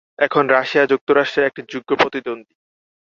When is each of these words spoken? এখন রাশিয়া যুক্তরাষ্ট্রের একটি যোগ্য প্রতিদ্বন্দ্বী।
এখন 0.19 0.43
রাশিয়া 0.47 0.83
যুক্তরাষ্ট্রের 0.85 1.47
একটি 1.47 1.61
যোগ্য 1.69 1.89
প্রতিদ্বন্দ্বী। 1.95 2.53